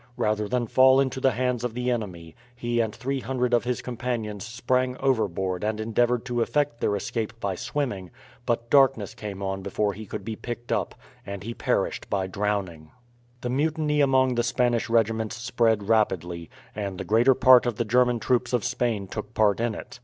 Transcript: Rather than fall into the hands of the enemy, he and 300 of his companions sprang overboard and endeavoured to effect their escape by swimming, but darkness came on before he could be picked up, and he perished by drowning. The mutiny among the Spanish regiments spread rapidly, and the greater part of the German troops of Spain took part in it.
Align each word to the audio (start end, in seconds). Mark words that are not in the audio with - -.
Rather 0.17 0.47
than 0.47 0.65
fall 0.65 0.99
into 0.99 1.19
the 1.21 1.29
hands 1.33 1.63
of 1.63 1.75
the 1.75 1.91
enemy, 1.91 2.33
he 2.55 2.79
and 2.79 2.95
300 2.95 3.53
of 3.53 3.65
his 3.65 3.83
companions 3.83 4.43
sprang 4.43 4.97
overboard 4.97 5.63
and 5.63 5.79
endeavoured 5.79 6.25
to 6.25 6.41
effect 6.41 6.81
their 6.81 6.95
escape 6.95 7.39
by 7.39 7.53
swimming, 7.53 8.09
but 8.47 8.67
darkness 8.71 9.13
came 9.13 9.43
on 9.43 9.61
before 9.61 9.93
he 9.93 10.07
could 10.07 10.25
be 10.25 10.35
picked 10.35 10.71
up, 10.71 10.95
and 11.23 11.43
he 11.43 11.53
perished 11.53 12.09
by 12.09 12.25
drowning. 12.25 12.89
The 13.41 13.51
mutiny 13.51 14.01
among 14.01 14.33
the 14.33 14.41
Spanish 14.41 14.89
regiments 14.89 15.35
spread 15.35 15.87
rapidly, 15.87 16.49
and 16.75 16.97
the 16.97 17.05
greater 17.05 17.35
part 17.35 17.67
of 17.67 17.75
the 17.75 17.85
German 17.85 18.19
troops 18.19 18.53
of 18.53 18.63
Spain 18.63 19.05
took 19.07 19.35
part 19.35 19.59
in 19.59 19.75
it. 19.75 19.99